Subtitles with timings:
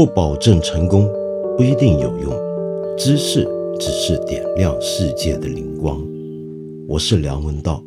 [0.00, 1.06] 不保证成功，
[1.58, 2.32] 不一定有用。
[2.96, 3.46] 知识
[3.78, 6.02] 只是点亮世界的灵光。
[6.88, 7.84] 我是梁文道。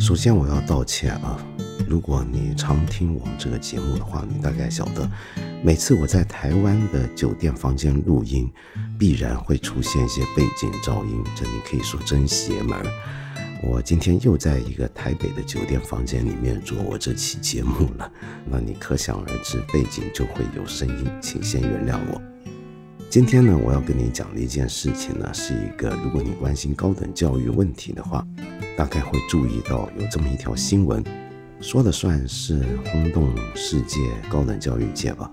[0.00, 1.38] 首先，我要道歉啊！
[1.88, 5.08] 如果你常听我们这个节目的话，你大概晓得，
[5.62, 8.50] 每次我在台湾的酒店房间录音，
[9.00, 12.78] 必然会出现一些背景噪音，这你可以说真邪门。
[13.62, 18.12] 我今天又在一个台北的酒店房间里面做我这期节目了，
[18.44, 22.20] 那你可想而知，背景就会有声音，请先原谅我。
[23.08, 28.22] 今天呢，我要跟你讲的一件事情呢，是一个如果你关心高等教育问题的话，
[28.76, 31.02] 大概会注意到有这么一条新闻。
[31.58, 33.98] 说的算是轰动世界
[34.30, 35.30] 高等教育界吧，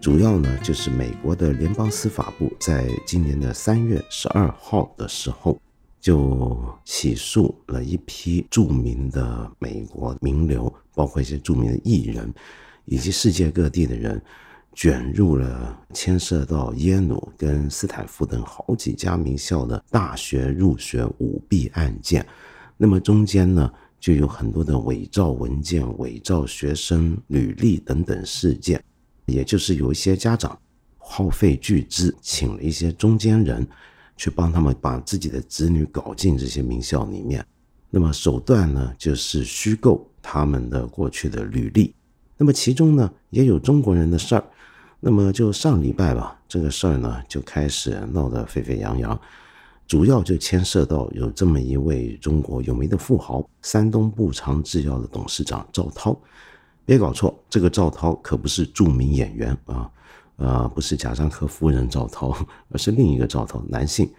[0.00, 5.60] 主要呢就是美国的联邦司法部在今年的三月十二号的时候，
[6.00, 12.32] 就起诉了一批著名的美国名流，包括一些著名的艺人，
[12.84, 14.22] 以及世界各地的人，
[14.72, 22.24] 卷入了牵涉到耶鲁跟斯坦福等好几家名校的大学入学舞弊案件。
[22.76, 23.70] 那么中间呢？
[24.00, 28.80] 就有很多的伪造文件、伪造学生履历等等事件，
[29.28, 30.58] 也就是有一些家长
[30.96, 33.66] 耗费巨资，请了一些中间人
[34.16, 37.44] 去帮他们把自己的子女搞进这些名校里面。
[37.90, 41.94] 那么手段呢，就是虚构他们的过去的履历。
[42.36, 44.44] 那么其中呢，也有中国人的事儿。
[45.00, 49.18] 那么就上礼拜吧，这个事儿呢就开始闹得沸沸扬扬。
[49.86, 56.14] 主要就牵涉到有这么一位中国有名的富豪，山东步长制药的董事长赵涛。
[56.88, 59.90] 别搞错，这个赵涛可不是著名演员啊，
[60.36, 62.34] 呃，不是贾樟柯夫人赵涛，
[62.70, 64.10] 而是另一个赵涛，男性。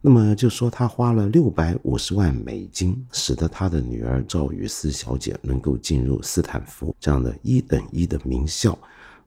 [0.00, 8.78] 那么就说他花了六百五十万美金，使得他的女儿赵雨思小姐能够进入斯坦福这样的一等一的名校。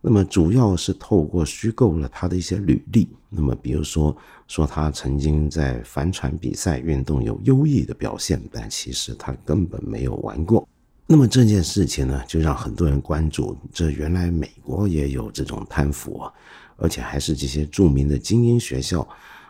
[0.02, 10.68] 那么主要是透过虚构了他的一些履历，那么比如说说他曾经在帆船比赛运动有优异的表现，但其实他根本没有玩过。
[11.12, 16.32] 那么这件事情呢，就让很多人关注，这原来美国也有这种贪腐啊，
[16.78, 19.06] 而且还是这些著名的精英学校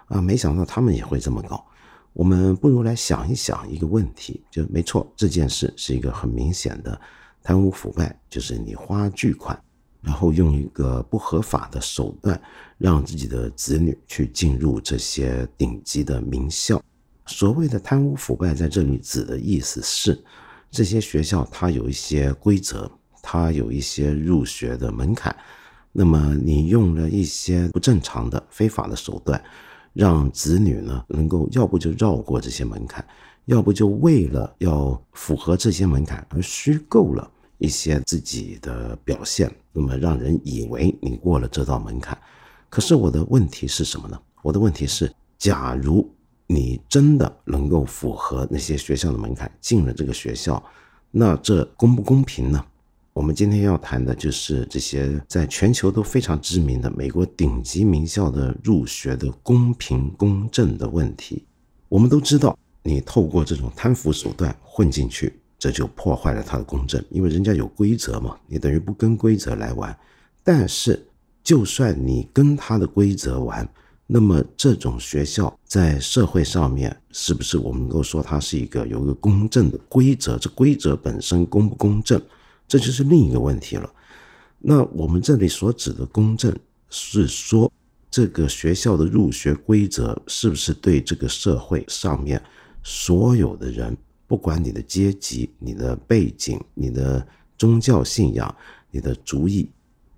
[0.07, 1.63] 啊，没想到他们也会这么搞。
[2.13, 6.99] 我们不如来想一想一个问题，就没错，这件事是一个很明显的
[7.43, 9.55] 贪污腐败，就是你花巨款。
[10.01, 12.41] 然后用一个不合法的手段，
[12.79, 16.81] 让自己的子女去进入这些顶级的名校。
[17.27, 20.19] 所谓的贪污腐败，在这里指的意思是，
[20.71, 22.89] 这些学校它有一些规则，
[23.21, 25.35] 它有一些入学的门槛。
[25.91, 29.39] 那么你用了一些不正常的、非法的手段，
[29.93, 33.05] 让子女呢能够要不就绕过这些门槛，
[33.45, 37.29] 要不就为了要符合这些门槛而虚构了。
[37.63, 42.17] 一些自己的表现，那么让人以为你过了这道门槛。
[42.69, 44.19] 可是我的问题是什么呢？
[44.41, 46.11] 我的问题是，假如
[46.51, 50.61] 你真的能够符合那些学校的门槛，进了这个学校，
[51.09, 52.61] 那这公不公平呢？
[53.13, 61.45] 我们今天要谈的就是这些在全球都非常知名的美国顶级名校的入学的公平公正的问题。
[61.87, 65.33] 我们都知道，你透过这种贪腐手段混进去。
[65.57, 69.95] 这就破坏了他的公正，因为人家有规则嘛，你等于不跟规则来玩。
[70.43, 71.05] 但是，
[71.43, 73.69] 就算你跟他的规则玩，
[74.13, 80.37] 那么这种学校在社会上面是不是我们能够说它是一个有一个公正的规则？
[80.37, 82.21] 这规则本身公不公正，
[82.67, 83.89] 这就是另一个问题了。
[84.59, 86.53] 那我们这里所指的公正，
[86.89, 87.71] 是说
[88.09, 92.43] 这个学校的入学规则是不是对这个社会上面
[92.83, 93.95] 所有的人？
[94.27, 97.25] 不管你的阶级、你的背景、你的
[97.57, 98.53] 宗教信仰、
[98.89, 99.69] 你的主意，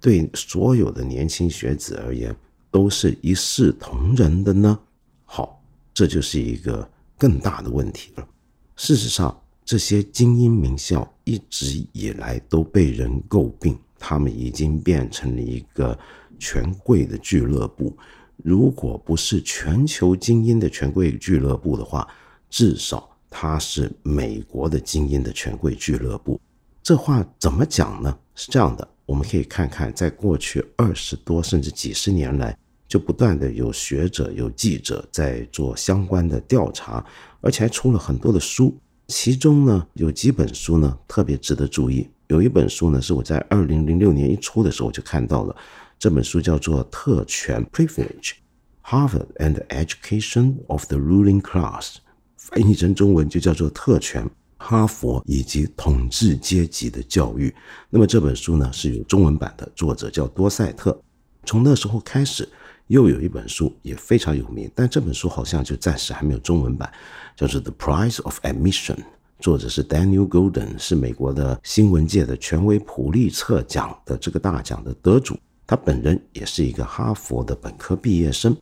[0.02, 2.36] 对所有的年轻学子而言，
[2.74, 4.80] 都是一视同仁的呢？
[5.24, 5.62] 好，
[5.94, 6.90] 这就是一个
[7.20, 8.28] 更大的问题了。
[8.76, 15.98] 事实上，这些精英名校一直以来都被人诟病，他们已经变成了一个
[16.40, 17.96] 权贵的俱乐部。
[18.38, 22.08] 如果不是全球精英的权贵俱乐部的话，
[22.50, 23.08] 至少。
[23.36, 26.40] 它是美国的精英的权贵俱乐部，
[26.84, 28.16] 这话怎么讲呢？
[28.36, 32.56] 是这样的，我们可以看看，在过去二十多甚至几十年来，
[32.94, 37.04] 就不断的有学者、有记者在做相关的调查，
[37.42, 38.78] 而且还出了很多的书。
[39.08, 42.08] 其中呢，有几本书呢特别值得注意。
[42.28, 45.56] 有一本书呢，是我在二零零六年一出的时候就看到了，
[45.98, 51.96] 这本书叫做《特权 （Privilege）：Harvard and Education of the Ruling Class）。
[52.38, 57.50] 翻译成中文就叫做《特权、哈佛以及统治阶级的教育》。
[57.90, 60.96] 那么这本书呢是有中文版的，作者叫多塞特。
[61.44, 62.48] 从那时候开始，
[62.88, 66.92] 又有一本书也非常有名，但这本书好像就暂时还没有中文版，
[67.36, 68.96] 叫做《The Price of Admission》。
[69.40, 75.38] 作者是 Daniel Golden，是美国的新闻界的权威普利策奖的这个大奖的得主。
[75.66, 78.56] 他本人也是一个哈佛的本科毕业生。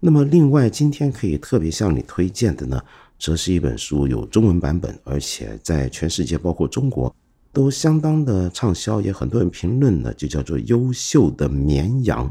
[0.00, 2.80] 那么，另外今天可以特别向你推荐的呢，
[3.18, 7.12] 则是一本书，有中文版本，而且在全世界，包括中国，
[7.52, 12.28] 都相当的畅销，也很多人评论呢，就叫做《优秀的绵羊》。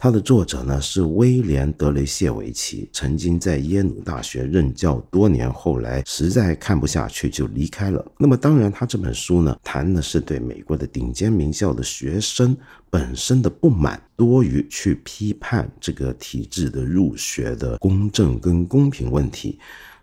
[0.00, 8.06] 它的作者呢是威廉·德雷谢维奇，曾经在耶鲁大学任教多年，后来实在看不下去就离开了。
[8.16, 12.56] 那么当然，他这本书呢谈的是对美国的顶尖名校的学生
[12.88, 19.58] 本身的不满，多于去批判这个体制的入学的公正跟公平问题。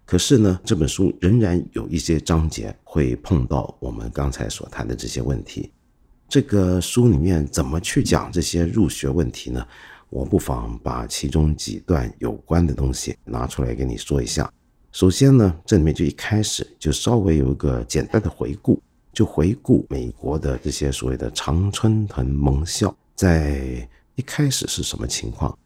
[0.05, 5.71] 可是呢，这本书仍然有一些章节会碰到我们刚才所谈的这些问题。
[6.27, 9.65] 这个书里面怎么去讲这些入学问题呢？
[10.09, 14.51] 我不妨把其中几段有关的东西拿出来跟你说一下。
[14.91, 18.81] 首先呢，这里面就一开始就稍微有一个简单的回顾，
[19.11, 25.57] 就回顾美国的这些所谓的常春藤盟校在一开始是什么情况。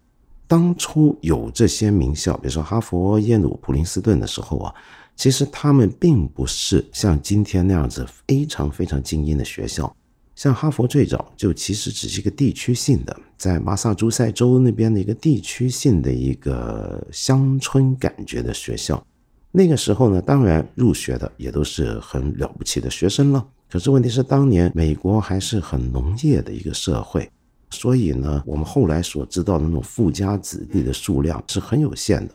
[0.47, 4.73] 当初有这些名校，比如说哈佛、耶鲁、普林斯顿的时候啊，
[5.15, 9.95] 其实他们并不是像今天那样子非常非常精英的学校。
[10.39, 19.05] 像哈佛最早就其实只是一个地区性的，在马萨诸塞州那边的一个地区性的一个乡村感觉的学校。
[19.51, 23.45] 那个时候呢，当然入学的也都是很了不起的学生了。
[23.69, 27.29] 可是问题是，当年美国还是很农业的一个社会，
[27.71, 32.33] 所以呢，我们后来所知道的那种富家子弟的数量是很有限的。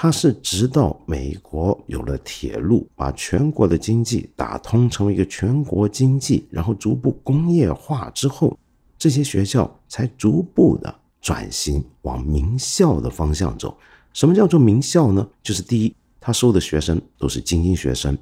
[0.00, 8.56] 它是直到美国有了铁路，把全国的经济打通，成为一个全国经济，然后逐步工业化之后，
[8.96, 13.76] 这些学校才逐步的转型往名校的方向走。
[14.12, 15.28] 什么叫做名校呢？
[15.42, 18.16] 就是第一，他收的学生都是精英学生，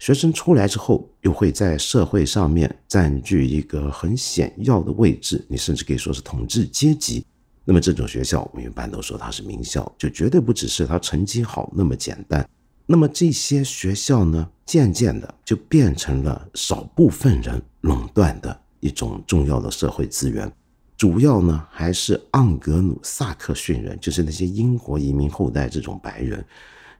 [0.00, 7.24] 学生出来之后又会在社会上面占据一个很显要的位置，你甚至可以说是统治阶级。
[7.64, 12.48] 那么这种学校，我们一般都说它是名校，就绝对不只是它成绩好那么简单。
[12.86, 20.50] 那么这些学校呢，渐渐的就变成了少部分人垄断的一种重要的社会资源，
[20.96, 26.44] 主要呢还是盎格鲁撒克逊人，就是那些英国移民后代这种白人。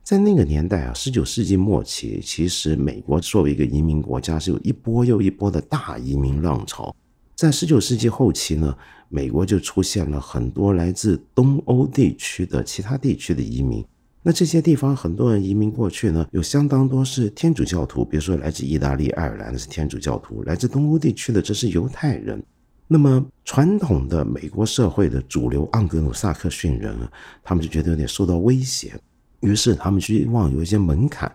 [0.04, 6.94] 在那个年代啊，十九世纪末期，其实美国作为一个移民国家，是有一波又一波的大移民浪潮。
[7.34, 8.76] 在十九世纪后期呢。
[9.12, 13.84] 美国就出现了很多来自东欧地区的其他地区的移民，
[14.22, 22.40] 那这些地方很多人移民过去呢，有相当多是天主教徒，比如说来自意大利、爱尔兰的是天主教徒，来自东欧地区的则是犹太人。
[22.86, 26.96] 那么传统的美国社会的主流盎格鲁撒克逊人，
[27.42, 28.94] 他们就觉得有点受到威胁，
[29.40, 31.30] 于是他们希望有一些门槛，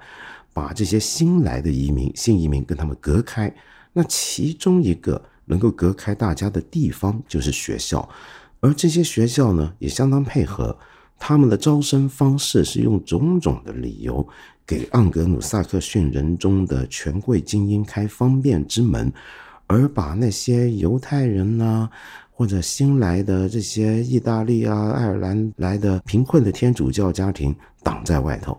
[0.54, 3.54] 把这些新来的移民、新移民跟他们隔开。
[3.92, 5.22] 那其中一个。
[5.46, 8.08] 能够隔开大家的地方就是学校，
[8.60, 10.78] 而这些学校呢也相当配合，
[11.18, 14.28] 他们的招生方式是用种种的理由
[14.66, 19.12] 给盎格鲁撒克逊人中的权贵精英开方便之门，
[19.68, 21.90] 而把那些犹太人呐
[22.32, 28.58] 或者新来的这些意大利啊、爱尔兰来的贫困的天主教家庭挡在外头。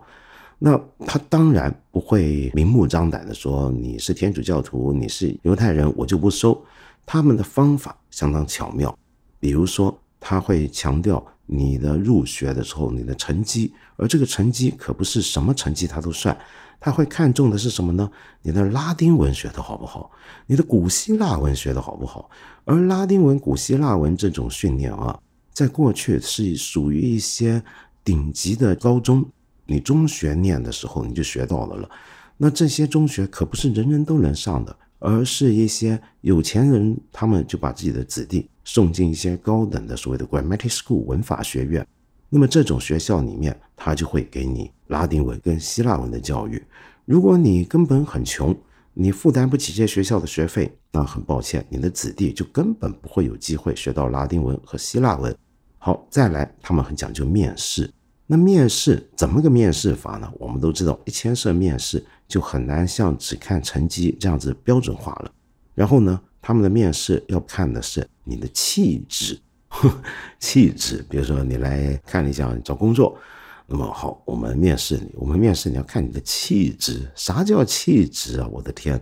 [0.59, 0.75] 那
[1.05, 6.59] 他当然不会明目张胆的说你是天主教徒，你是犹太人，我就不收。
[7.07, 8.95] 他们的方法相当巧妙，
[9.39, 16.37] 比如说他会强调你的入学的时候你的成绩，而这个成绩可不是什么成绩他都算，
[16.81, 18.11] 他会看重的是什么呢？
[18.41, 20.11] 你的拉丁文学的好不好？
[20.47, 22.29] 你的古希腊文学的好不好？
[22.65, 25.17] 而拉丁文、古希腊文这种训练啊，
[25.53, 27.63] 在过去是属于一些
[28.03, 29.25] 顶级的高中，
[29.65, 31.89] 你中学念的时候你就学到了了，
[32.35, 34.77] 那这些中学可不是人人都能上的。
[34.99, 41.85] 而是一些有钱人，他们就把自己的子弟送进一些高等的所谓的 grammar school 文法学院。
[42.29, 46.61] 那么这种学校里面，他就会给你拉丁文跟希腊文的教育。
[47.05, 48.53] 如果你根本很穷，
[48.93, 55.33] 你负担不起这些学校的学费，那很抱歉，你的子弟就根本不会有机会学到拉丁文和希腊文。
[55.77, 57.89] 好，再来，他们很讲究面试。
[58.27, 60.29] 那面试怎么个面试法呢？
[60.37, 62.03] 我们都知道，一千次面试。
[62.27, 65.31] 就很难像只看成绩这样子标准化了。
[65.73, 69.39] 然后呢，他们的面试要看的是你的气质，
[70.37, 71.05] 气质。
[71.09, 73.17] 比如说你来看你想找工作，
[73.65, 77.09] 那么好，我们面试你，我们面试你要看你的气质。
[77.15, 78.47] 啥叫气质啊？
[78.51, 79.01] 我的天！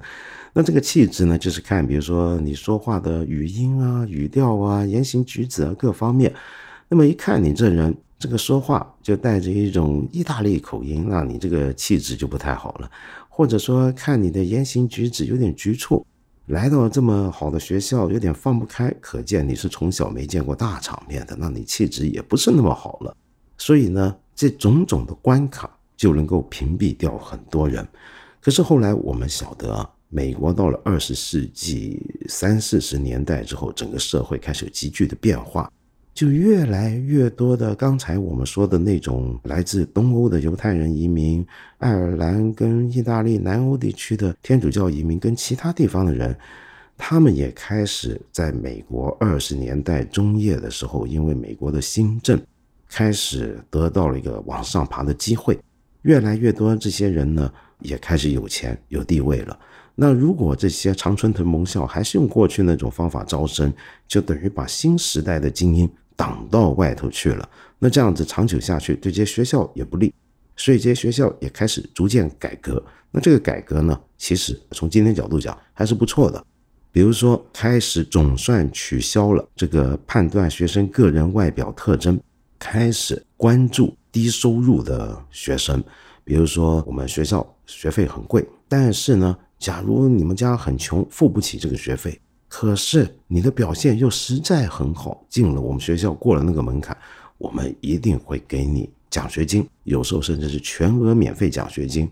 [0.53, 6.31] 那这个气质呢，就是看，比如说你说话的语音啊、语调啊、言行举止啊各方面。
[6.87, 12.89] 那么一看你这人，这个说话就带着一种意大利口音，那你这个气质就不太好了。
[13.29, 16.05] 或者说看你的言行举止有点局促，
[16.47, 23.15] 来到这么好的学校有点放不开，可见你是从小没见过大场面的，那你气质也不是那么好了。
[23.57, 24.15] 所以呢。
[24.37, 27.87] 这种种的关卡就能够屏蔽掉很多人，
[28.41, 35.71] 可是后来我们晓得啊，美国到了二十世纪三四十年代之后，整个社会开始有急剧的变化，
[36.15, 41.45] 就越来越多的刚才我们说的那种来自东欧的犹太人移民、
[41.77, 46.33] 爱尔兰跟意大利南欧地区的天主教移民跟其他地方的人，
[46.97, 52.41] 他们也开始在美国二十年代中叶的时候，因为美国的新政。
[52.87, 55.59] 开始得到了一个往上爬的机会，
[56.03, 59.59] 越来越多这些人呢也开始有钱有地位了。
[59.95, 63.73] 那如果这些常春藤盟校还是用过去那种方法招生，
[64.07, 67.49] 就等于把新时代的精英挡到外头去了。
[67.79, 70.13] 那这样子长久下去，对这些学校也不利。
[70.55, 72.81] 所以这些学校也开始逐渐改革。
[73.11, 76.43] 那这个改革呢，其实从今天角度讲还是不错的。
[76.91, 82.17] 比如说，开始总算取消了这个判断学生个人外表特征。
[82.57, 85.83] 开始关注低收入的学生，
[86.23, 92.17] 比如说我们学校学费很贵，但是呢，假如你们家很穷，付不起这个学费，
[92.57, 96.97] 可是你的表现又实在很好，进了我们学校过了那个门槛，
[97.37, 102.09] 我们一定会给你奖学金，有时候甚至是全额免费奖学金。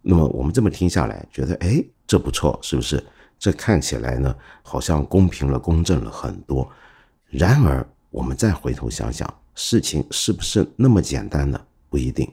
[0.00, 3.02] 那么我们这么听下来，觉得哎，这不错，是不是？
[3.40, 6.70] 这看起来呢，好像公平了、公正了很多。
[7.26, 9.28] 然而，我们再回头想想。
[9.56, 11.60] 事情是不是那么简单呢？
[11.90, 12.30] 不一定。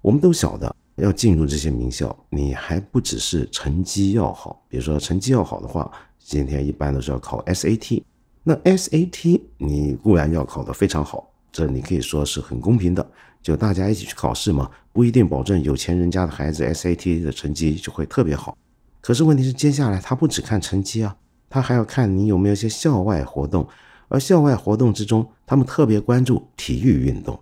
[0.00, 4.60] 我们都晓得，要进入这些名校，你还不只是成绩要好。
[4.68, 5.88] 比如说，成绩要好的话，
[6.28, 8.02] 今天一般都是要考 SAT。
[8.42, 13.08] 那 SAT 你固然要考得非常好，这你可以说是很公平的，
[13.40, 18.58] 就大家一起去考试嘛，不一定保证有钱人家的孩子 SAT 的成绩就会特别好。
[19.00, 21.16] 可是问题是，接下来他不只看成绩啊，
[21.48, 23.64] 他还要看你有没有一些校外活动。
[24.08, 27.38] 而校外活动之中，他们特别关注体育运动，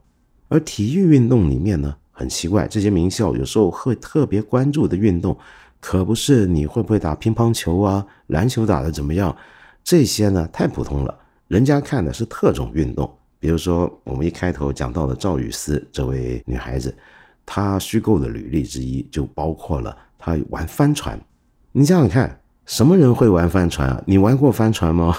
[0.49, 5.37] 而体育运动里面呢，很奇怪，这些名校有时候会特别关注的运动，
[5.87, 9.37] 可不是你会不会打乒乓球啊、篮球打得怎么样，
[9.85, 11.15] 这些呢太普通了，
[11.47, 13.15] 人家看的是特种运动。
[13.39, 16.97] 比如说我们一开头讲到的赵雨思这位女孩子，
[17.45, 21.21] 她虚构的履历之一就包括了她玩帆船，
[21.71, 22.41] 你想想看。
[22.67, 24.03] 什么人会玩帆船啊？
[24.07, 25.17] 你玩过帆船吗？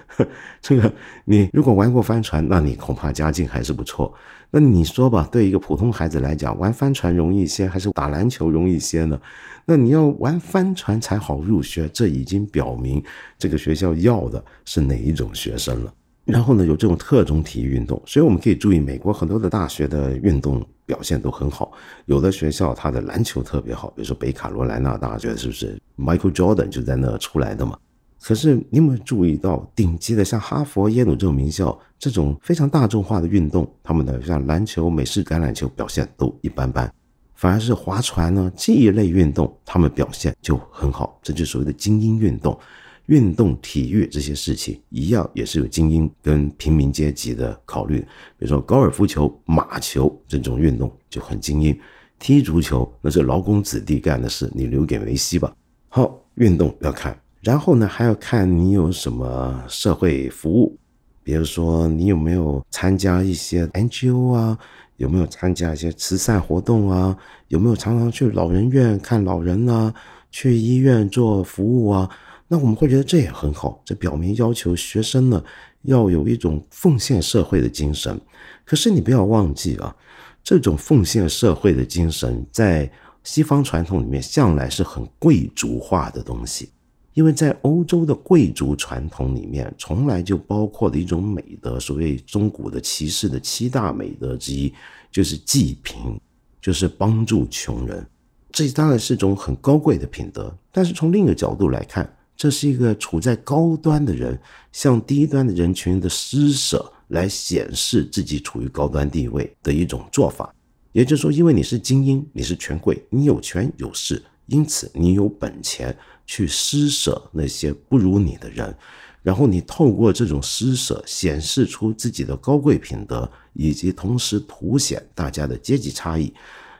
[0.60, 0.92] 这个
[1.24, 4.12] 你如果玩过帆船，那你恐怕家境还是不错。
[4.50, 9.18] 那你说吧，对一个普通孩子来讲，玩帆船容易些，还是打篮球容易些呢？
[9.64, 13.02] 那你要玩帆船才好入学，这已经表明
[13.38, 15.92] 这个学校要的是哪一种学生了。
[16.24, 21.72] 然后呢，有这种特种体育运动，所以我们可以注意，美国很多的大学的运动表现都很好。
[22.06, 27.78] 有的学校它的篮球特别好，比如说北卡罗来纳大学，是不是 Michael Jordan 就在那出来的嘛？
[28.22, 36.90] 可是你有没有注意到，顶级的像哈佛、耶鲁这种名校，这种非常大众化的运动，他们的像篮球、美式橄榄球表现都一般般，
[37.34, 42.58] 反而是划船呢这一类运动，他们表现就很好，这就所谓的精英运动。
[43.06, 47.98] 运动、体育这些事情一样，也是有精英跟平民阶级的考虑。
[48.38, 51.78] 比如说高尔夫球、马球这种运动就很精英，
[52.18, 55.54] 踢足球那是劳工子弟干的事，你留给梅西吧。
[55.88, 60.74] 好，运动要看，然后呢还要看你有什么社会服务，
[61.22, 64.58] 比如说你有没有参加一些 NGO 啊，
[64.96, 67.14] 有没有参加一些慈善活动啊，
[67.48, 69.92] 有没有常常去老人院看老人啊，
[70.30, 72.08] 去医院做服务啊。
[72.46, 75.42] 那我们会觉得这也很好，这表明要求学生呢
[75.82, 78.20] 要有一种奉献社会的精神。
[78.64, 79.94] 可是你不要忘记啊，
[80.42, 82.90] 这种奉献社会的精神在
[83.22, 86.68] 西方传统里面向来是很贵族化的东西，
[87.14, 94.72] 因为在欧洲的贵族传统里面，从来就包括了一种美德，所谓中古的骑士的七大美德之一，
[95.10, 96.20] 就是济贫，
[96.60, 98.06] 就是帮助穷人。
[98.52, 102.14] 这当然是种很高贵的品德，但是从另一个角度来看。
[102.36, 104.38] 这是一个处在高端的人
[104.72, 110.54] 向低端的人群的施舍，来显示自己处于高端地位的一种做法。
[110.92, 118.74] 也就是说，因为你是精英，你是权贵，你有权有势，因此你有本钱去施舍那些不如你的人。
[119.22, 126.32] 然后你透过这种施舍显示出自己的高贵品德，以及同时凸显大家的阶级差异。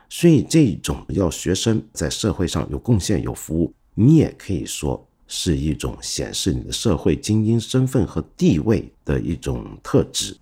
[0.07, 10.35] 所以这种要学生在社会上有贡献、有服务，你也可以说是一种显示你的社会精英身份和地位的一种特质。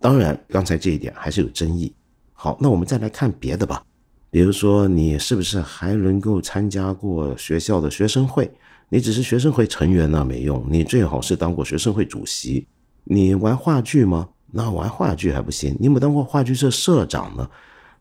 [0.00, 1.92] 当然，刚才这一点还是有争议。
[2.32, 3.82] 好，那我们再来看别的吧。
[4.30, 8.50] 比如说，你是不是还能够参加过学校的学生会？
[8.88, 12.66] 你只是学生会成员那没用，你最好是当过学生会主席。
[13.04, 14.28] 你玩话剧吗？
[14.52, 15.76] 那玩话剧还不行。
[15.78, 17.48] 你有没有当过话剧社社长呢？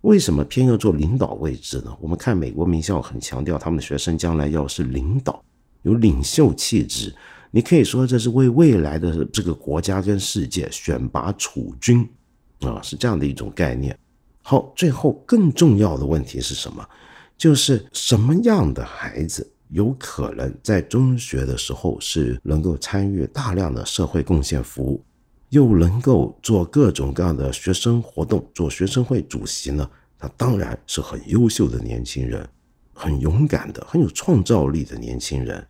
[0.01, 1.95] 为什么偏要做领导位置呢？
[1.99, 5.43] 我们看美国名校很强调他们的学生将来要是领导，
[5.81, 7.13] 有领袖气质。
[7.51, 12.07] 你可以说这是为未来的这个国家跟世界选拔储君
[12.59, 13.97] 啊，是这样的一种概念。
[14.41, 16.87] 好，最后更重要的问题是什么？
[17.37, 19.51] 就是什么样的孩子？
[19.69, 25.03] 有可能在中学的时候是能够参与大量的社会贡献服务，
[25.49, 29.87] 又能够做各种各样的学生活动，做学生会主席呢？
[30.17, 32.49] 他当然是很优秀的年轻人，
[32.99, 35.65] 很勇敢的、很有创造力的年轻人。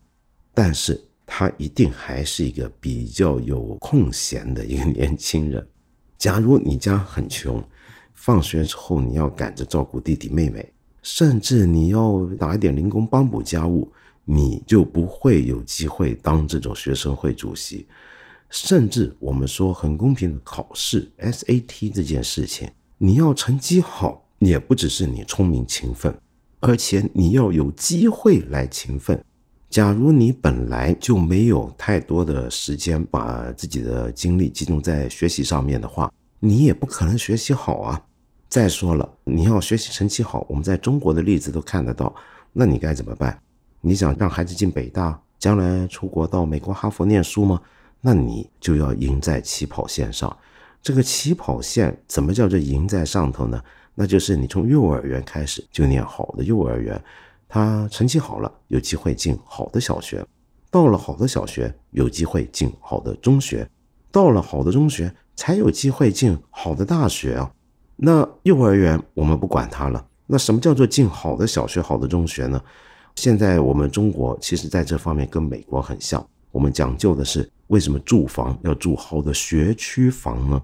[0.51, 5.65] 但是他一定还是一个比较有空闲的一个年轻人。
[6.17, 7.63] 假如你家很穷，
[8.15, 10.73] 放学之后你要赶着照顾弟弟妹妹。
[11.03, 13.89] 甚至你要打一点零工帮补家务，
[14.25, 17.87] 你就不会有机会当这种学生会主席。
[18.49, 26.13] 甚至我们说很公平的考试 SAT 这件事情，你要成绩好，也不只是你聪明勤奋，
[26.59, 29.23] 而且你要有机会来勤奋。
[29.69, 38.01] 假如你本来就没有太多的时间把自己的精力集中在学习上面的话，你也不可能学习好啊。
[38.47, 42.13] 再说了，你要学习成绩好，我们在中国的例子都看得到。
[42.51, 43.39] 那你该怎么办？
[43.79, 47.61] 你想让孩子进北大，将来出国到美国哈佛念书吗？
[48.01, 50.35] 那你就要赢在起跑线上。
[50.81, 53.61] 这个起跑线怎么叫做赢在上头呢？
[53.95, 57.01] 那就是你从幼儿园开始就念好的幼儿园，
[57.47, 60.23] 他成绩好了，有机会进好的小学；
[60.71, 63.65] 到了好的小学，有机会进好的中学；
[64.11, 67.51] 到了好的中学，才有机会进好的大学啊。
[67.95, 70.05] 那幼儿园我们不管它了。
[70.25, 72.61] 那什么叫做进好的小学、好的中学呢？
[73.15, 76.25] 现在我们中国其实在这方面跟美国很像。
[76.51, 80.61] 我们讲究的是为什么住房要住好的学区房呢？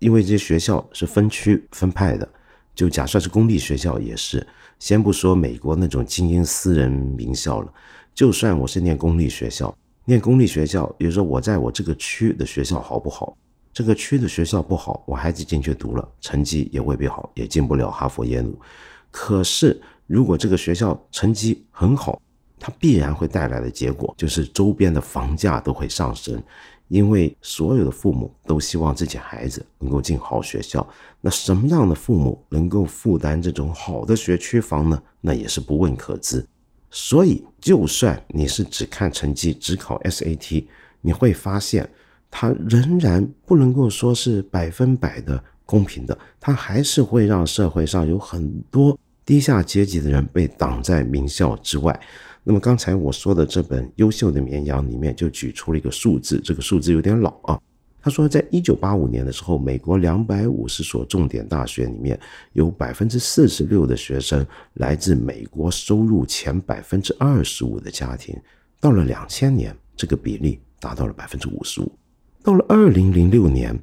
[0.00, 2.28] 因为这些学校是分区分派的。
[2.74, 4.46] 就假设是公立学校也是。
[4.78, 7.72] 先不说美国那种精英私人名校了，
[8.14, 13.36] 就算我是念公立学校，念公立学校，比如说我在我这个区的学校好不好？
[13.72, 18.58] 这个区的学校不好，我孩子进去读了，成绩也未必好，也进不了哈佛、耶鲁。
[19.10, 22.20] 可是，如果这个学校成绩很好，
[22.58, 26.42] 它必然会带来的结果就是周边的房价都会上升，
[26.88, 30.86] 因为所有的父母都希望自己孩子能够进好学校。
[31.20, 35.02] 那什么样的父母能够负担这种好的学区房呢？
[35.20, 36.46] 那也是不问可知。
[36.90, 40.64] 所以，就算你是只看成绩，只考 SAT，
[41.00, 41.88] 你会发现。
[42.36, 52.00] 它仍然不能够说是百分百的公平的，它还是会让社会上有很多低下阶级的人被挡在名校之外。
[52.46, 57.58] 那么刚才我说的这本《优秀的绵羊》里面就举出了一个数字，这个数字有点老啊。
[58.02, 62.20] 他说，在一九八五年的时候，美国两百五十所重点大学里面
[62.52, 68.36] 有百分之四十六的学生来自美国收入前百分之二十五的家庭，
[68.78, 71.90] 到了两千年，这个比例达到了百分之五十五。
[72.42, 73.74] 到了二零零六年，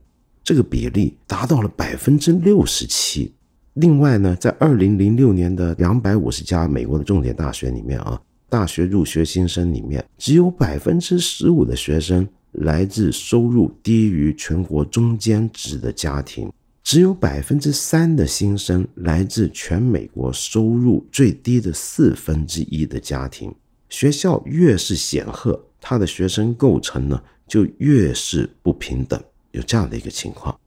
[0.43, 3.33] 这个比例达到了百分之六十七。
[3.73, 16.51] 另外呢，在二零零六年的两百五十家美国的重点大学里面啊，大学入学新生里面只有百分之十五的学生来自收入低于全国中间值的家庭，
[16.83, 23.55] 只有百分之三的新生来自全美国收入最低的四分之一的家庭。
[23.87, 27.23] 学校越是显赫，它的学生构成呢？
[27.47, 29.17] 就越是不平等，
[29.51, 30.59] 有这样的一个情况。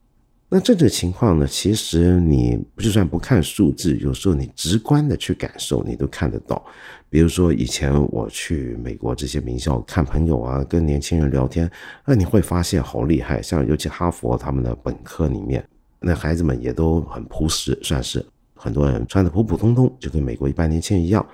[0.47, 6.63] 那这种情况呢，其实你就算不看数字，有时候你直观的去感受，你都看得到。
[7.09, 11.69] 比如说以前我去美国这些名校看朋友啊，跟年轻人聊天，
[12.05, 13.41] 那你会发现好厉害。
[13.41, 15.67] 像尤其哈佛他们的本科里面，
[15.99, 21.25] 那孩子们也都很朴实，算是很多人穿的普普通通，就跟美国一般年轻人一样。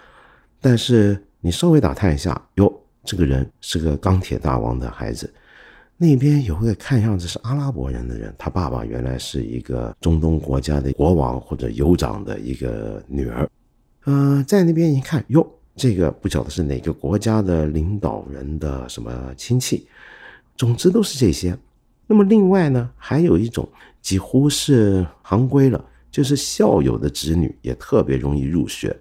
[0.62, 5.32] 但是你稍微打探一下，哟，这个人是个钢铁大王的孩子。
[6.04, 13.48] 那边有个看样子是阿拉伯人的人，他爸爸原来是一个中东国家的国王或者酋长的一个女儿，
[14.06, 19.86] 呃，在那边一看，哟，这个不晓得是哪个国家的领导人的什么亲戚，
[20.58, 21.56] 总之都是这些。
[22.08, 23.70] 那么另外呢，还有一种
[24.02, 29.00] 几乎是行规了，就是校友的子女也特别容易入学。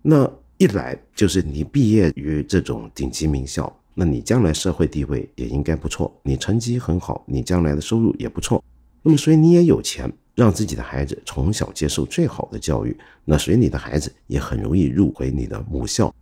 [0.00, 0.26] 那
[0.56, 8.62] 一来就是你毕业于这种顶级名校，那你将来社会地位也应该不错，你成绩很好，你将来的收入也不错。
[9.02, 16.14] 那么所以你也有钱，让自己的孩子从小接受最好的教育，那所以你的孩子也很容易入回你的母校。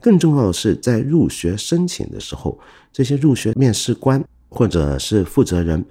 [0.00, 2.58] 更重要的是，在入学申请的时候，
[2.92, 5.84] 这些入学面试官或者是负责人，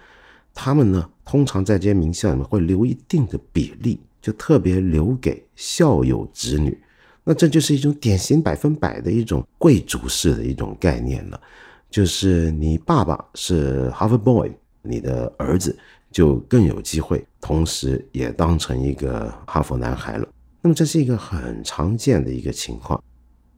[0.53, 6.77] 他们呢，通常在这些名校里面会留一定的比例，就特别留给校友子女。
[7.25, 11.41] 那这就是一种典型百分百的一种贵族式的一种概念了，
[11.89, 14.49] 就是你爸爸是哈佛 boy，
[14.81, 15.77] 你的儿子
[16.09, 20.25] 就更有机会，同时也当成一个哈佛男孩了。
[20.61, 23.03] 那么这是一个很常见的一个情况。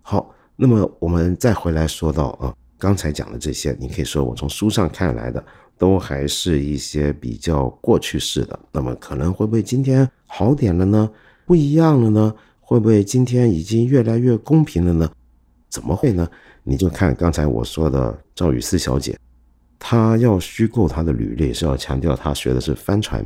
[0.01, 0.33] 好。
[0.59, 5.45] 那么我们再回来说到啊，刚才讲的这些，你可以说我从书上看来的，
[5.77, 8.59] 都还是一些比较过去式的。
[8.71, 11.07] 那么可能会不会今天好点了呢？
[11.45, 12.33] 不一样了呢？
[12.69, 15.09] 会不会今天已经越来越公平了呢？
[15.69, 16.29] 怎么会呢？
[16.65, 19.17] 你就看刚才我说的赵雨思小姐，
[19.79, 23.25] 她要虚构她的履历，是要强调她学的是帆船。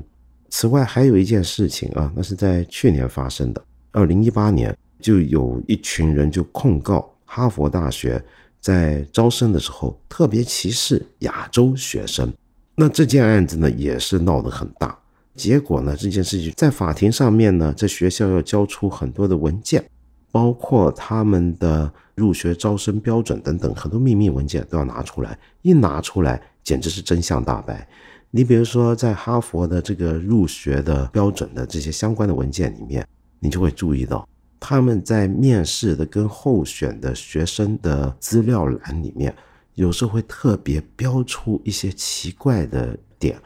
[0.52, 7.12] 此外还有一件事情啊，那是在去年发生的，二零一八年就有一群人就控告。
[7.26, 8.24] 哈佛大学
[8.60, 12.32] 在招生的时候特别歧视亚洲学生，
[12.76, 14.96] 那这件案子呢也是闹得很大。
[15.36, 19.84] 结果呢，这件事情在法庭上面呢，在学校要交出很多的文件，
[20.32, 25.38] 包括他们的入学招生标准等等，很多秘密文件都要拿出来。
[25.62, 27.88] 一拿出来，简直是真相大白。
[28.30, 33.06] 你比如说，在哈佛的这个入学的标准的这些相关的文件里面，
[33.40, 34.28] 你就会注意到。
[34.60, 39.36] 他们在面试的跟候选的学生的资料栏里面，
[39.74, 43.38] 有时候会特别标出一些奇怪的点。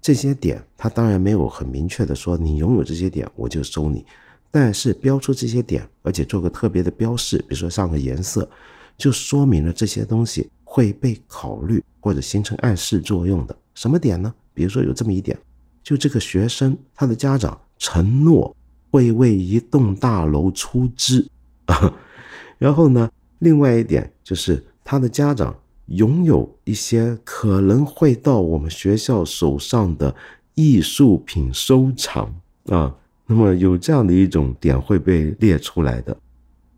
[0.00, 4.04] 这些点，他当然没有很明确的说你拥有这些点我就收你，
[4.50, 8.48] 但是标出这些点，而且做个特别的标示，比如说上个颜色，
[8.96, 13.56] 就说明了这些东西会被考虑或者形成暗示作用的。
[13.74, 14.34] 什么点呢？
[14.54, 15.38] 比如说有这么一点，
[15.82, 18.54] 就这个学生他的家长承诺。
[18.88, 21.28] 会为一栋大楼出资
[21.66, 21.92] 啊，
[22.56, 25.54] 然后呢，另外一点就是他的家长
[25.86, 30.14] 拥有一些可能会到我们学校手上的
[30.54, 32.34] 艺术品收藏
[32.66, 32.94] 啊，
[33.26, 36.16] 那么有这样的一种点会被列出来的。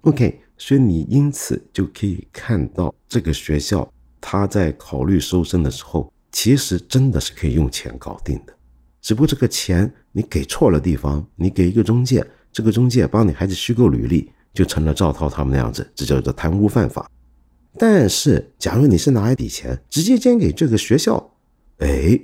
[0.03, 3.91] OK，所以你因此就可以看到这个学校
[4.21, 8.55] 他在考虑收生的时候，其实真的是可以用钱搞定的。
[9.01, 17.09] 只不过这个钱你给错了地方，你给一个中介，这个中介帮你孩子虚构履历，就成了赵涛他们那样子，这叫做贪污犯法。
[17.77, 21.31] 但是，假如你是拿一笔钱直接捐给这个学校，
[21.79, 22.19] 哎，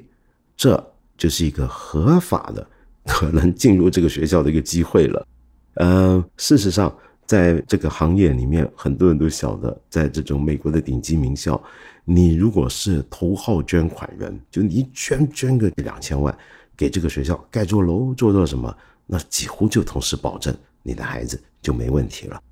[0.57, 2.67] 这就是一个合法的
[3.07, 5.27] 可能进入这个学校的一个机会了。
[5.75, 11.63] 呃，事实上，在这个行业里面，很多人都晓得，在这种美国的顶级名校，
[12.05, 16.37] 你如果是头号捐款人，就你捐捐个两千万。
[16.77, 18.77] 给这个学校盖座楼，做做什么？
[19.07, 20.53] 那几乎就同时保证
[20.83, 22.43] 你的孩子就没问题了。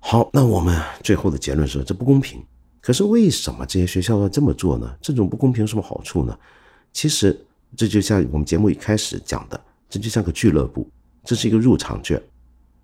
[0.00, 2.42] 好，那我们最后的结论是这不公平。
[2.80, 4.90] 可是为什么这些学校要这么做呢？
[5.00, 6.36] 这种不公平有什么好处呢？
[6.92, 7.38] 其实
[7.76, 10.88] 这就像我们节目一开始讲的，这就像个俱乐部，
[11.22, 12.20] 这是一个入场券。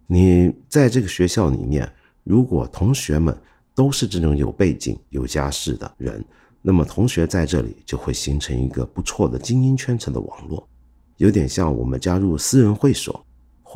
[0.07, 1.91] 你在这个学校里面，
[2.23, 3.37] 如果同学们
[3.75, 6.25] 都是这种有背景、有家世的人，
[6.63, 10.69] 那么同学在这里就会形成一个不错的精英圈层的网络。
[11.17, 13.26] 有点像我们加入私人会所，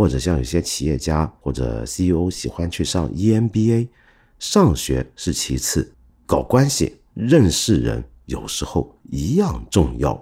[0.00, 3.86] 或者像有些企业家或者 CEO 喜欢去上 EMBA，
[4.38, 5.92] 上学是其次，
[6.24, 10.18] 搞关系、认识人有时候一样重要。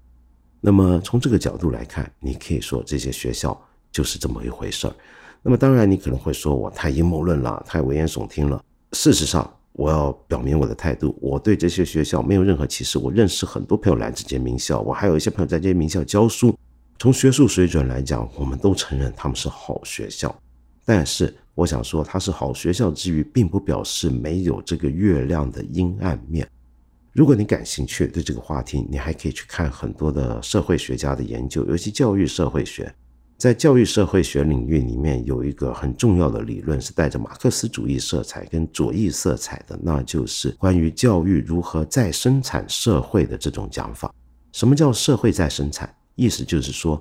[0.60, 3.56] 那么从这个角度来看，你可以说这些学校
[3.92, 4.94] 就是这么一回事儿。
[5.42, 8.60] 那么当然，你可能会说我太阴谋论了，太危言耸听了。
[8.94, 12.98] 事实上，我要表明我的态度，我对这些学校没有任何歧视。
[12.98, 16.52] 我认识很多朋友来这些名校，我还有一些朋友在这些名校教书。
[17.00, 20.36] 从学术水准来讲，我们都承认他们是好学校，
[20.84, 26.48] 但是我想说，它是好学校之余，并不表示没有这个月亮的阴暗面。
[27.12, 32.92] 如果你感兴趣对这个话题，你还可以去看很多的社会学家的研究，尤其教育社会学。
[33.36, 44.12] 在教育社会学领域里面，有一个很重要的理论是带着马克思主义色彩跟左翼色彩的，那就是关于教育如何再生产社会的这种讲法。
[44.50, 45.88] 什么叫社会再生产？
[46.18, 47.00] 意思就是说，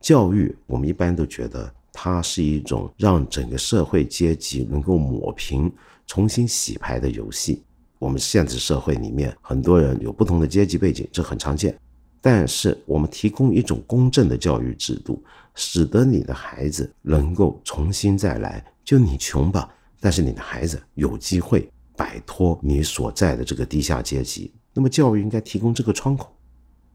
[0.00, 5.72] 教育我们一般都觉得它是一种让整个社会阶级能够抹平、
[6.04, 7.62] 重新洗牌的游戏。
[8.00, 11.78] 我们现实社会里面很多人有不同的阶级背景，这很常见。
[12.20, 15.22] 但是我们提供一种公正的教育制度，
[15.54, 18.64] 使得你的孩子能够重新再来。
[18.84, 24.52] 就你穷吧，但是你的孩子有机会摆脱你所在的这个低下阶级。
[24.74, 26.36] 那么教育应该提供这个窗口。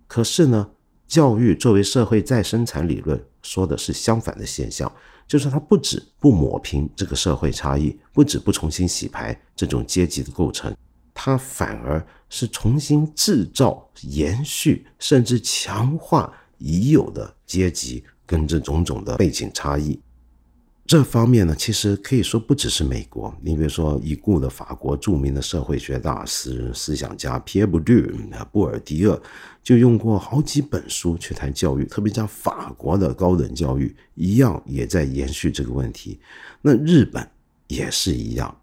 [0.06, 0.70] 可是呢，
[1.12, 4.90] 教育作为社会再生产理论，说的是相反的现象，
[5.28, 10.74] 就是它不止不抹平这个社会差异，不止不重新洗牌这种阶级的构成，
[11.14, 20.00] 它反而是重新制造、延续甚至强化已有的阶级跟这种种的背景差异。
[20.92, 23.34] 这方面呢，其实可以说不只是美国。
[23.42, 29.18] 你比如说，已故的法国著名的社会学大师、思想家皮埃尔·布尔布尔迪厄，
[29.64, 36.20] 就用过好几本书去谈教育，特别像法国的高等教育一样，也在延续这个问题。
[36.62, 37.26] 那日本
[37.70, 38.54] 也是一样，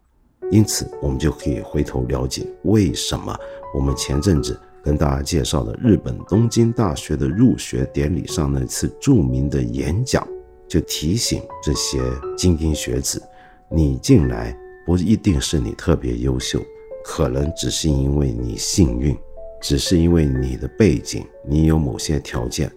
[0.51, 3.35] 因此我们就可以回头了解为什么
[3.75, 10.29] 我们前阵子跟大家介绍的日本东京大学的入学典礼上那次著名的演讲。
[10.69, 11.99] 就提醒这些
[12.37, 13.23] 精英学子，
[13.71, 16.61] 你进来不一定是你特别优秀，
[17.05, 19.17] 可能只是因为你幸运，
[19.61, 22.71] 只是因为你的背景，你有某些条件，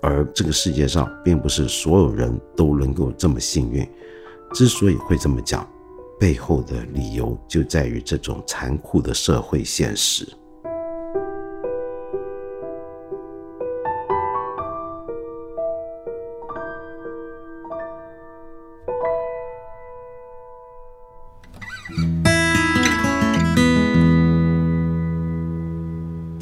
[0.00, 3.86] 而这个世界上并不是所有人都能够这么幸运。
[4.52, 5.68] 之所以会这么讲，
[6.20, 10.26] 背后的理由就在于这种残酷的社会现实。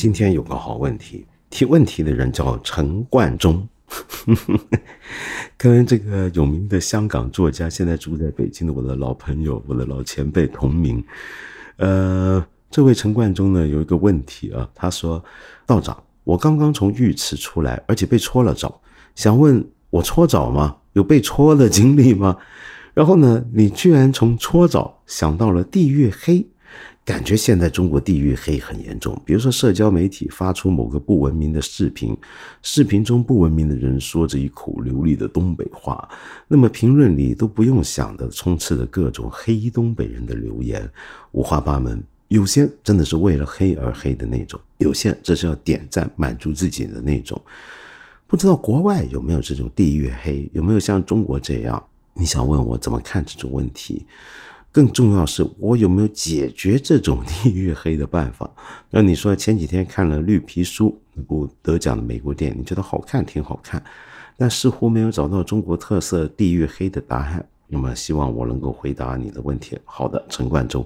[0.04, 3.66] 今天有个好问题，提问题的人叫陈冠中，
[5.56, 11.02] 跟这个有名的香港作家，现在住在北京的我的老朋友，我的老前辈同名。
[11.78, 15.24] 呃，这位陈冠中呢有一个问题啊，他说
[15.64, 18.78] ：“道长，我刚刚从浴池出来，而且被搓了澡，
[19.14, 20.76] 想问我搓澡吗？
[20.92, 22.36] 有被搓的经历吗？
[22.92, 26.46] 然后呢，你居然从搓澡想到了地狱黑。”
[27.04, 32.16] 感觉现在中国地域黑很严重，比如说社交媒体发出某个不文明的视频，
[32.62, 36.08] 视频中不文明的人说着一口流利的东北话，
[36.48, 40.90] 那么评论里都不用想的充斥着各种黑东北人的留言，
[41.32, 47.38] 五花八门，有些真的是为了黑而黑的那种，有些这是要点赞满足自己的那种，
[48.26, 51.84] 不知道国外有没有这种地域黑，有没有像中国这样？
[52.14, 54.06] 你想问我怎么看这种问题？
[54.74, 58.50] 更重要是我有没有解决这种地域黑的办法？
[58.90, 63.80] 那你说前几天看了《绿皮书》那部得奖的美国电影，你觉得好看，挺好看，
[64.36, 67.46] 但似乎没有找到中国特色地域黑的答案。
[67.68, 69.78] 那么希望我能够回答你的问题。
[69.84, 70.84] 好的，陈冠中。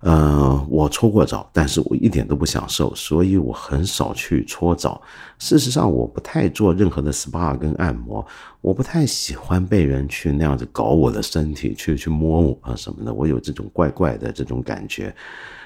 [0.00, 5.00] 呃，我搓过澡，但是我一点都不享受，所以我很少去搓澡。
[5.38, 8.26] 事实上，我不太做任何的 SPA 跟按摩，
[8.62, 15.14] 我不太喜欢被人去那样子搞我的身体，去去摸我啊什么的，我有这种怪怪的这种感觉，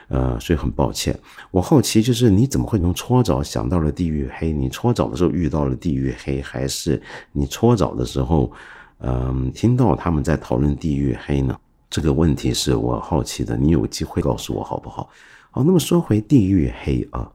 [0.09, 1.17] 呃，所以很抱歉。
[1.53, 4.51] 我好奇就是你怎么会从搓澡想到了地狱黑？
[4.51, 8.51] 你搓澡的时候遇到了地狱黑，还是你搓澡的时候，
[8.99, 11.57] 嗯，听到他们在讨论地狱黑呢？
[11.95, 15.09] 这个问题是我好奇的，你有机会告诉我好不好？
[15.53, 17.31] 好，那么说回地域黑啊，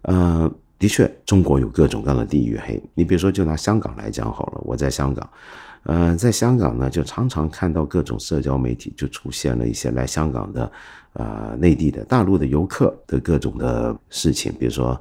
[0.00, 2.82] 呃，的确，中国有各种各样的地域黑。
[2.94, 5.30] 你比如说，就拿香港来讲好了，我在香港，
[5.82, 10.72] 呃，在香港呢，就常常看到各种社交媒体就出现了一些来香港的，
[11.12, 14.98] 呃，内地的大陆的游客的各种的事情，比如说。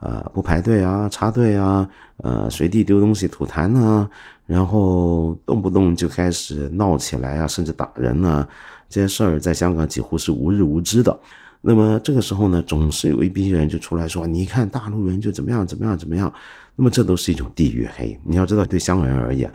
[0.00, 4.06] 呃，不排队啊，插队啊，呃，随地丢东西、吐痰啊，
[4.46, 8.48] 然后动不动就开始闹起来啊，甚至打人啊，
[8.88, 11.18] 这些事儿在香港几乎是无日无之的。
[11.60, 16.32] 那么这个时候呢，总是有一批人就出来说：“你看大陆人就怎么样怎么样怎么样。”
[16.76, 18.16] 那么这都是一种地域黑。
[18.22, 19.50] 你要知道，对香港人而言，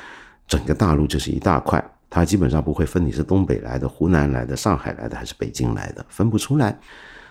[0.48, 6.78] 整个大陆就是一大块，他基本上不会分你是东北来的、湖南来的、上海来的还是北京来的，分不出来。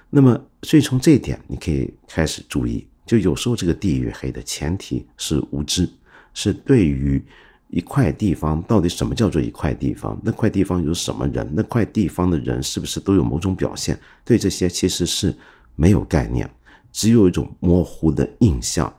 [0.09, 2.87] 那么，所以从这一点，你可以开始注意。
[3.05, 5.87] 就有时候这个地域黑的前提是无知，
[6.33, 7.23] 是对于
[7.71, 15.35] 一块地方到底什么叫做一块地方，那块地方有什么人，那块地方的人是不是都有某种表现，对这些其实是
[15.77, 16.51] 没有概念，
[16.91, 18.93] 只有一种模糊的印象。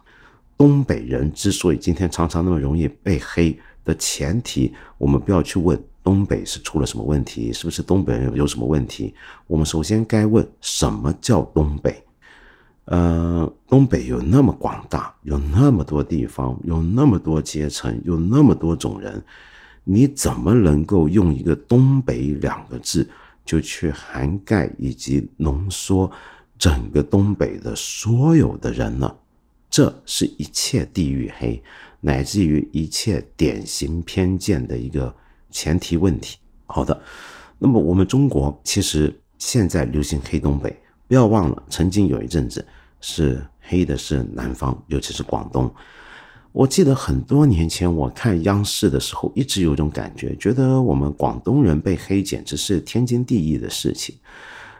[0.57, 9.13] 东北人之所以今天常常那么容易被黑的前提，我们不要去问东北是出了什么问题，是不是东北人有什么问题，
[9.47, 12.01] 我们首先该问什么叫东北。
[12.91, 19.23] 呃，东北有那么广大，有那么多地方，有那么多阶层，有那么多种人，
[19.85, 23.09] 你怎么能够用一个“东北”两个字
[23.45, 26.11] 就去涵盖以及浓缩
[26.59, 29.15] 整个东北的所有的人呢。
[29.69, 31.63] 这是一切地域黑，
[32.01, 35.15] 乃至于一切典型偏见的一个
[35.49, 36.37] 前提问题。
[36.65, 37.01] 好的，
[37.57, 40.77] 那么我们中国其实现在流行黑东北，
[41.07, 42.67] 不要忘了，曾经有一阵子
[43.01, 45.69] 是黑的是南方，尤其是广东。
[46.53, 54.15] 我记得很多年前我看央视的时候，一直有种感觉，觉得我们广东人被黑简直是天经地义的事情。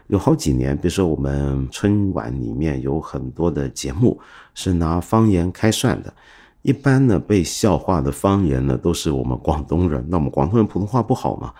[0.08, 4.20] 有好几年，比如说我们春晚里面有很多的节目
[4.54, 6.12] 是拿方言开涮的，
[6.60, 11.54] 一般呢被笑话的方言呢都是我们广东人，那我们广东人普通话不好嘛？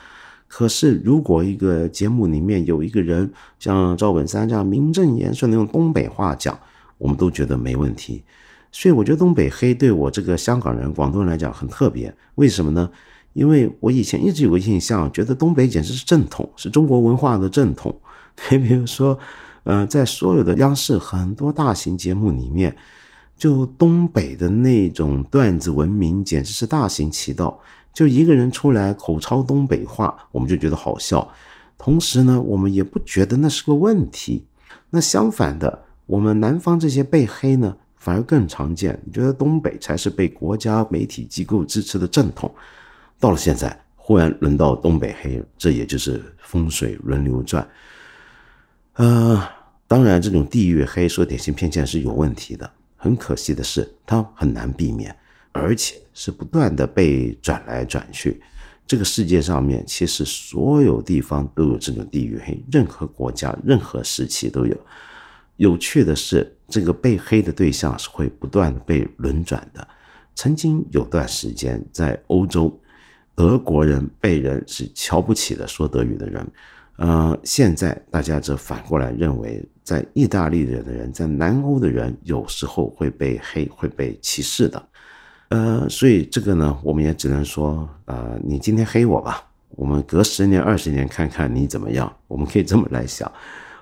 [0.55, 6.59] 可是如果一个节目里面有一个人像赵本山这样名正言顺的用东北话讲，
[6.99, 8.23] 我们都觉得没问题。
[8.71, 12.91] 所以我觉得东北黑对我这个香港人、广东人来讲很特别，为什么呢？
[13.33, 17.99] 因为我以前一直有个印象，觉得东北简直是正统，是中国文化的正统。
[18.51, 19.19] 你 比如说，
[19.65, 22.77] 呃，在所有的央视很多大型节目里面，
[23.39, 27.59] 就东北的那种段子文明简直是大行其道。
[27.93, 31.29] 就一个人出来口抄东北话，我们就觉得好笑，
[31.77, 34.47] 同时呢，我们也不觉得那是个问题。
[34.91, 37.77] 那相反的，我们南方这些被黑呢？
[37.97, 42.53] 反而更常见，觉得东北才是被国家媒体机构支持的正统？
[43.21, 47.65] 到了现在，忽然轮到东北黑，这也就是风水轮流转。
[48.95, 49.41] 呃，
[49.87, 52.69] 当然，这种地域黑说典型偏见是有问题的。
[52.97, 55.15] 很可惜的是，它很难避免，
[55.53, 58.43] 而且是不断的被转来转去。
[58.87, 64.77] 这个世界上面，其实所有地方都有这种地域黑，任何国家、任何时期都有。
[65.57, 69.87] 有趣的是，这个被黑的对象是会不断的被轮转的。
[70.35, 72.79] 曾经有段时间，在欧洲，
[73.35, 76.47] 德国人被人是瞧不起的，说德语的人。
[76.97, 84.83] 呃，现在大家则反过来认为，在意大利的人，在南欧的人，有时候会被黑，会被歧视的。
[85.53, 89.45] 呃，所以这个呢，我们也只能说，呃，你今天黑我吧，
[89.77, 92.11] 我们隔十年、二十年看看你怎么样。
[92.27, 93.31] 我们可以这么来想。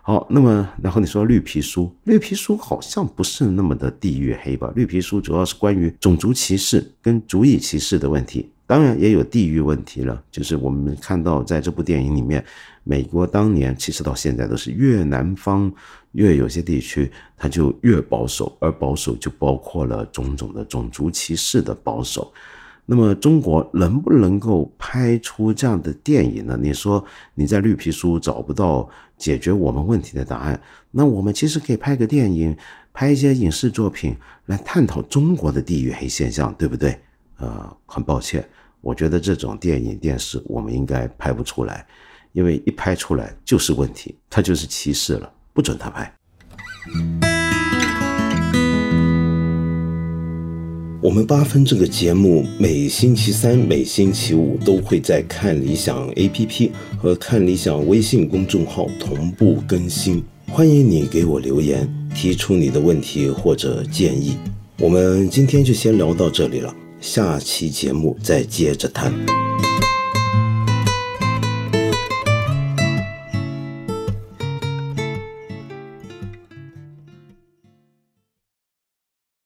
[0.02, 4.72] 好，那么然后你说绿皮书，绿皮书好像不是那么的地域黑吧？
[4.74, 10.20] 绿皮书主要是关于种族歧视跟族裔歧视的问题，当然也有地域问题了。
[10.32, 12.44] 就是我们看到在这部电影里面，
[12.90, 15.72] 美国当年其实到现在都是越南方
[16.10, 22.32] 越有些地区它就越保守，而保守就包括了种种的种族歧视的保守。
[22.86, 26.58] 那么中国能不能够拍出这样的电影呢？
[26.60, 32.56] 你说你在绿皮书找不到解决我们问题的答案，那我们其实可以拍个电影，
[32.92, 36.98] 拍一些影视作品来探讨中国的地域黑现象，对不对？
[37.38, 38.44] 呃，很抱歉，
[38.80, 41.86] 我觉得这种电影电视我们应该拍不出来，
[42.32, 46.12] 因为一拍出来就是问题，它就是歧视了，不准他拍。
[51.02, 64.36] 我们八分这个节目每星期三、每星期五都会在看理想 APP 和看理想微信公众号同步更新，欢迎你给我留言，提出你的问题或者建议。
[64.78, 69.10] 我们今天就先聊到这里了，下期节目再接着谈。